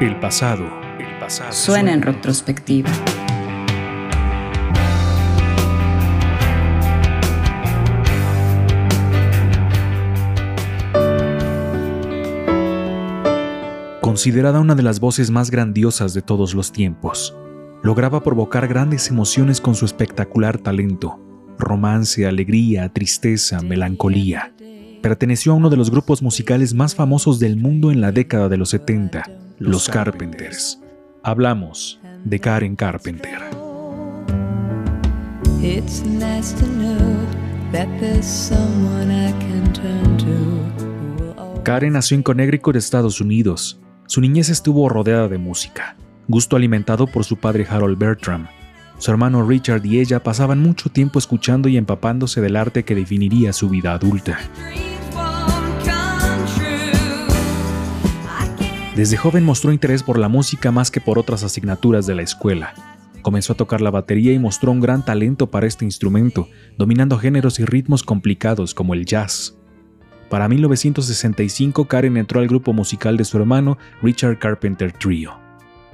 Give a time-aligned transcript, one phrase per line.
[0.00, 0.64] El pasado,
[0.98, 2.90] el pasado suena en retrospectiva.
[14.00, 17.36] Considerada una de las voces más grandiosas de todos los tiempos,
[17.84, 21.20] lograba provocar grandes emociones con su espectacular talento,
[21.56, 24.52] romance, alegría, tristeza, melancolía.
[25.02, 28.56] Perteneció a uno de los grupos musicales más famosos del mundo en la década de
[28.56, 30.78] los 70, los Carpenters.
[31.22, 33.38] Hablamos de Karen Carpenter.
[41.62, 43.80] Karen nació en Connecticut, Estados Unidos.
[44.06, 45.96] Su niñez estuvo rodeada de música,
[46.28, 48.48] gusto alimentado por su padre Harold Bertram.
[48.98, 53.54] Su hermano Richard y ella pasaban mucho tiempo escuchando y empapándose del arte que definiría
[53.54, 54.38] su vida adulta.
[58.94, 62.74] Desde joven mostró interés por la música más que por otras asignaturas de la escuela.
[63.22, 67.58] Comenzó a tocar la batería y mostró un gran talento para este instrumento, dominando géneros
[67.58, 69.58] y ritmos complicados como el jazz.
[70.30, 75.40] Para 1965, Karen entró al grupo musical de su hermano, Richard Carpenter Trio.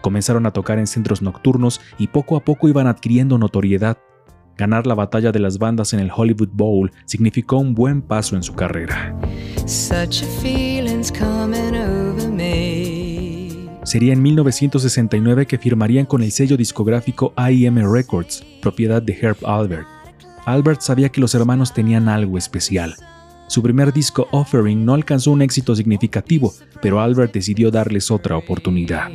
[0.02, 3.96] Comenzaron a tocar en centros nocturnos y poco a poco iban adquiriendo notoriedad.
[4.58, 8.42] Ganar la batalla de las bandas en el Hollywood Bowl significó un buen paso en
[8.42, 9.16] su carrera.
[13.90, 19.88] Sería en 1969 que firmarían con el sello discográfico IM Records, propiedad de Herb Albert.
[20.46, 22.94] Albert sabía que los hermanos tenían algo especial.
[23.48, 29.08] Su primer disco Offering no alcanzó un éxito significativo, pero Albert decidió darles otra oportunidad.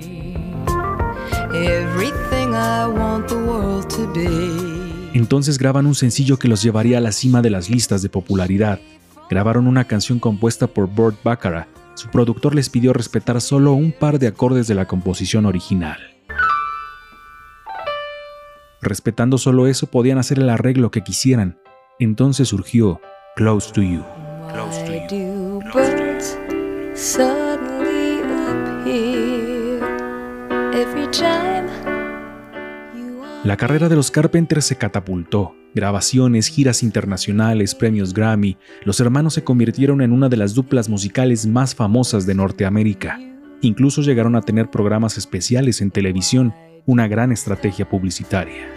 [5.14, 8.82] Entonces graban un sencillo que los llevaría a la cima de las listas de popularidad.
[9.30, 11.75] Grabaron una canción compuesta por Burt Bacharach.
[11.96, 15.98] Su productor les pidió respetar solo un par de acordes de la composición original.
[18.82, 21.58] Respetando solo eso podían hacer el arreglo que quisieran.
[21.98, 23.00] Entonces surgió
[23.36, 24.04] Close to You.
[33.46, 35.56] La carrera de los Carpenters se catapultó.
[35.76, 41.46] Grabaciones, giras internacionales, premios Grammy, los hermanos se convirtieron en una de las duplas musicales
[41.46, 43.20] más famosas de Norteamérica.
[43.62, 46.56] Incluso llegaron a tener programas especiales en televisión,
[46.88, 48.68] una gran estrategia publicitaria.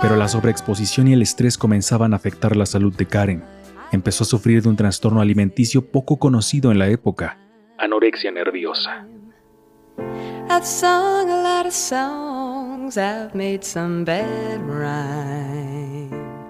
[0.00, 3.42] Pero la sobreexposición y el estrés comenzaban a afectar la salud de Karen.
[3.90, 7.38] Empezó a sufrir de un trastorno alimenticio poco conocido en la época,
[7.78, 9.06] anorexia nerviosa.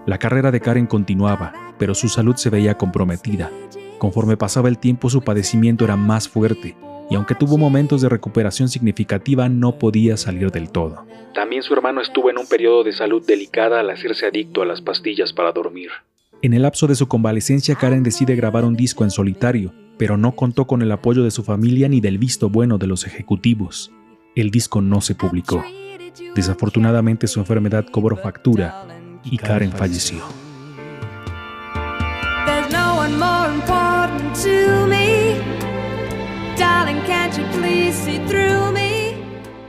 [0.06, 3.50] La carrera de Karen continuaba, pero su salud se veía comprometida.
[3.98, 6.76] Conforme pasaba el tiempo su padecimiento era más fuerte,
[7.10, 11.04] y aunque tuvo momentos de recuperación significativa no podía salir del todo.
[11.34, 14.80] También su hermano estuvo en un periodo de salud delicada al hacerse adicto a las
[14.80, 15.90] pastillas para dormir.
[16.40, 20.32] En el lapso de su convalecencia, Karen decide grabar un disco en solitario, pero no
[20.32, 23.92] contó con el apoyo de su familia ni del visto bueno de los ejecutivos.
[24.34, 25.64] El disco no se publicó.
[26.34, 28.86] Desafortunadamente su enfermedad cobró factura
[29.24, 30.22] y Karen falleció.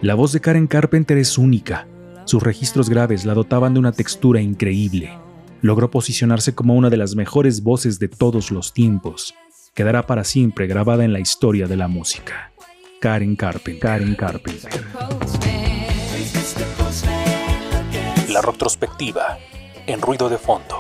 [0.02, 1.88] La voz de Karen Carpenter es única.
[2.26, 5.12] Sus registros graves la dotaban de una textura increíble.
[5.62, 9.34] Logró posicionarse como una de las mejores voces de todos los tiempos
[9.74, 12.52] quedará para siempre grabada en la historia de la música.
[13.00, 13.80] Karen Carpenter.
[13.80, 14.72] Karen Carpenter.
[18.30, 19.38] La retrospectiva
[19.88, 20.79] en ruido de fondo.